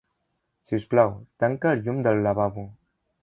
[0.69, 1.11] Si us plau,
[1.45, 2.65] tanca el llum del lavabo.